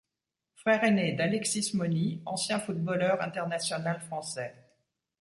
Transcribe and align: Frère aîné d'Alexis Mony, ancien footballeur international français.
Frère 0.55 0.83
aîné 0.83 1.13
d'Alexis 1.13 1.77
Mony, 1.77 2.23
ancien 2.25 2.57
footballeur 2.59 3.21
international 3.21 3.99
français. 4.01 4.55